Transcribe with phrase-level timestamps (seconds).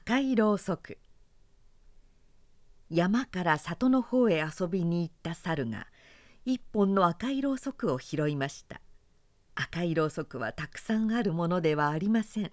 [0.00, 0.96] 赤いろうそく。
[2.88, 5.88] 山から里の方へ遊びに行った猿が
[6.44, 8.80] 一本の赤いろうそくを拾いました。
[9.56, 12.52] 赤いろうそくはたくさんあるものではありません。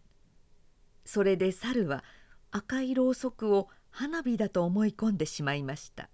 [1.05, 2.03] それで猿は
[2.49, 6.09] 赤いろうそくを花火だと思い込んでしまいました。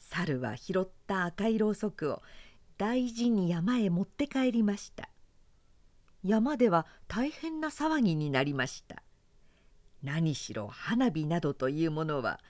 [0.00, 2.22] 猿は拾った赤いろうそくを
[2.76, 5.08] 大事に山へ持って帰りました。
[6.22, 9.02] 山では大変な騒ぎになりました。
[10.02, 12.40] 何しろ花火などというものは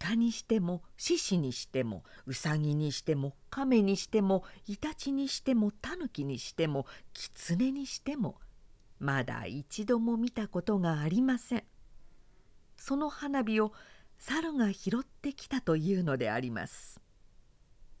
[0.00, 8.36] 鹿にしても獅子にしてもうさぎにしても亀にしてもイタチにしてもタヌキにしてもキツネにしても
[8.98, 11.64] まだ一度も見たことがありません。
[12.78, 13.72] その花火を
[14.18, 17.00] 猿が拾ってきたというのであります。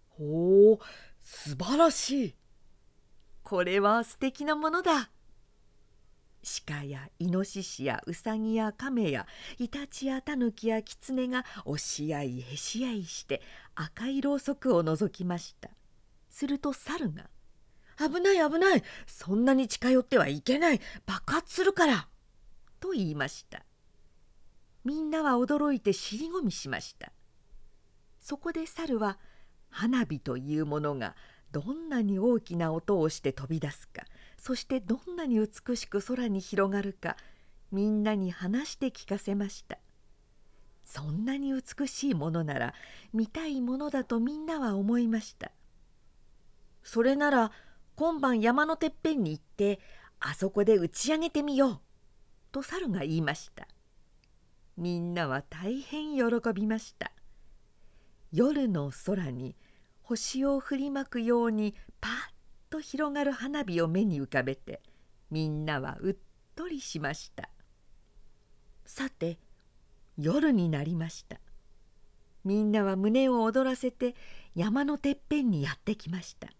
[0.08, 0.84] ほう
[1.20, 2.34] 素晴らしい。
[3.42, 5.10] これは素敵なものだ。
[6.66, 9.26] 鹿やイノシシやウサギやカメや
[9.58, 13.42] イタチやタヌキやキツネが押し合いへし合いして
[13.74, 15.70] 赤いろうそくを覗きました。
[16.30, 17.28] すると猿が
[17.98, 20.80] 「危ない危ないそんなに近寄ってはいけない。
[21.04, 22.08] 爆発するから」
[22.78, 23.64] と言いました。
[24.84, 27.12] みんなは驚いて尻込みしました。
[28.20, 29.18] そこで猿は
[29.68, 31.16] 花火というものが
[31.56, 34.02] どんなに大きな音をして飛び出すか
[34.36, 37.16] そしてどんなに美しく空に広がるか
[37.72, 39.78] みんなに話して聞かせました。
[40.84, 42.74] そんなに美しいものなら
[43.14, 45.50] 見たいものだとみんなは思いました。
[46.82, 47.52] それなら
[47.94, 49.80] 今晩山のてっぺんに行って
[50.20, 51.80] あそこで打ち上げてみよう
[52.52, 53.66] と猿が言いました。
[54.76, 57.12] みんなは大変喜びました。
[58.30, 59.56] 夜の空に
[60.08, 62.12] 星を振りまくようにパッ
[62.70, 64.80] と広がる花火を目に浮かべて
[65.32, 66.16] みんなはうっ
[66.54, 67.50] とりしました。
[68.84, 69.40] さて
[70.16, 71.40] 夜になりました。
[72.44, 74.14] みんなは胸を躍らせて
[74.54, 76.50] 山のてっぺんにやってきました。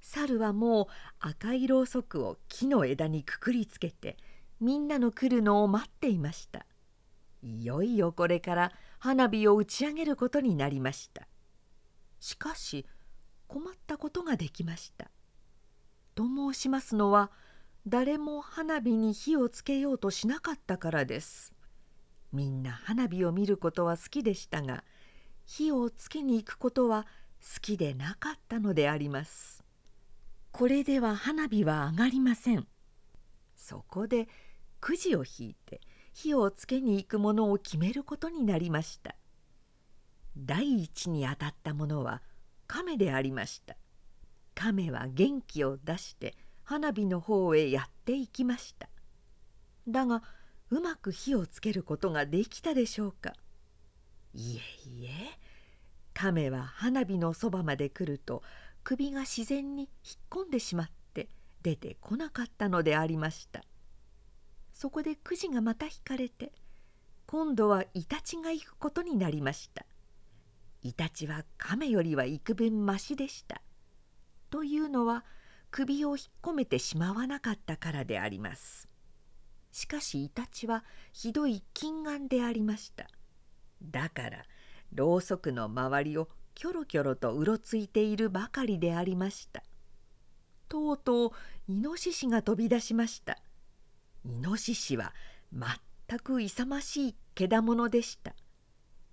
[0.00, 0.86] 猿はもう
[1.20, 4.16] 赤いろうそくを木の枝にくくりつけて
[4.58, 6.66] みんなの来るのを待っていました。
[7.44, 11.28] いよいよこれから花火を打ち上げることになりました。
[12.20, 12.86] しかし
[13.46, 15.10] 困ったことができました。
[16.14, 17.30] と申しますのは
[17.86, 21.52] 誰も花火に火をつけようとしなかったからです。
[22.32, 24.84] みんな花火を見ることは好きでしたが
[25.44, 27.06] 火をつけに行くことは
[27.40, 29.64] 好きでなかったのであります。
[30.52, 32.66] これでは花火は上がりません。
[33.54, 34.28] そこで
[34.80, 35.80] くじを引いて
[36.14, 39.15] 火をつけに行くものを決めることになりました。
[40.36, 42.22] 第一に当たったものは
[42.66, 43.76] 亀でありました。
[44.54, 48.88] 亀は元気を出して花火の方へやっていきました。
[49.88, 50.22] だが
[50.70, 53.32] うまく火をつけることができたでしょうか。
[54.34, 55.10] いえいえ
[56.12, 58.42] 亀は花火のそばまで来ると
[58.84, 59.90] 首が自然に引っ
[60.30, 61.28] 込んでしまって
[61.62, 63.62] 出てこなかったのでありました。
[64.72, 66.52] そこでくじがまた引かれて
[67.26, 69.86] 今度はイタチが行くことになりました。
[70.86, 73.60] イタチは亀よりは幾分ましでした。
[74.50, 75.24] というのは
[75.72, 78.88] 首を引っ込めてしまわなかったからであります。
[79.72, 83.08] しかしイタチはひどい近眼でありました。
[83.82, 84.44] だから
[84.94, 89.64] ろうそくの周りをキョロキョロとうろついているばかりでありました。
[90.68, 91.30] とうとう
[91.66, 93.38] イノシシが飛び出しました。
[94.24, 95.12] イノシシは
[95.52, 98.36] 全く勇ましいけだものでした。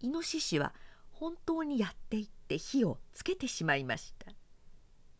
[0.01, 0.75] イノシシは
[1.23, 4.33] 本当にやっていって火をつけてしまいました。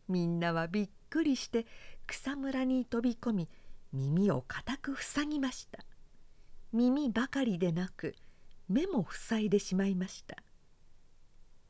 [0.06, 1.64] みんなはびっくりして
[2.06, 3.48] 草むらに飛び込み
[3.90, 5.78] 耳を固く塞ぎました。
[6.74, 8.14] 耳ばかりでなく
[8.68, 10.36] 目も塞いでしまいました。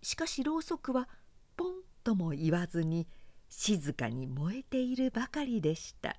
[0.03, 1.09] しかしろうそくは
[1.56, 3.06] ポンとも言わずに
[3.49, 6.16] 静かに燃えているばかりでした。